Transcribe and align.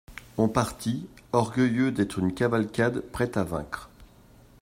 On 0.39 0.47
partit, 0.49 1.07
orgueilleux 1.31 1.91
d'être 1.91 2.17
une 2.17 2.33
cavalcade 2.33 3.01
prête 3.11 3.37
à 3.37 3.43
vaincre. 3.43 3.87